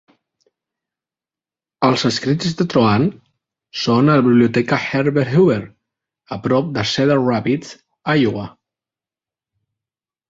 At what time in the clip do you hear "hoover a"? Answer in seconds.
5.37-6.41